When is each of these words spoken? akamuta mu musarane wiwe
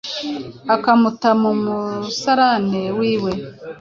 akamuta 0.75 1.29
mu 1.41 1.51
musarane 1.63 2.81
wiwe 2.97 3.31